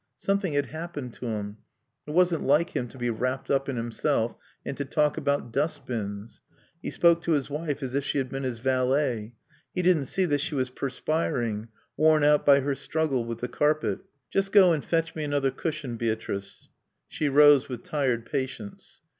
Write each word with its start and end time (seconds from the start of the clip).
Something 0.17 0.53
had 0.53 0.65
happened 0.65 1.13
to 1.13 1.27
him. 1.27 1.57
It 2.07 2.09
wasn't 2.15 2.41
like 2.41 2.71
him 2.71 2.87
to 2.87 2.97
be 2.97 3.11
wrapped 3.11 3.51
up 3.51 3.69
in 3.69 3.75
himself 3.75 4.35
and 4.65 4.75
to 4.77 4.83
talk 4.83 5.15
about 5.15 5.53
dustbins. 5.53 6.41
He 6.81 6.89
spoke 6.89 7.21
to 7.21 7.33
his 7.33 7.51
wife 7.51 7.83
as 7.83 7.93
if 7.93 8.03
she 8.03 8.17
had 8.17 8.27
been 8.27 8.41
his 8.41 8.57
valet. 8.57 9.35
He 9.75 9.83
didn't 9.83 10.05
see 10.05 10.25
that 10.25 10.41
she 10.41 10.55
was 10.55 10.71
perspiring, 10.71 11.67
worn 11.97 12.23
out 12.23 12.47
by 12.47 12.61
her 12.61 12.73
struggle 12.73 13.25
with 13.25 13.41
the 13.41 13.47
carpet. 13.47 13.99
"Just 14.31 14.51
go 14.51 14.73
and 14.73 14.83
fetch 14.83 15.13
me 15.13 15.23
another 15.23 15.51
cushion, 15.51 15.97
Beatrice." 15.97 16.69
She 17.07 17.29
rose 17.29 17.69
with 17.69 17.83
tired 17.83 18.25
patience. 18.25 19.01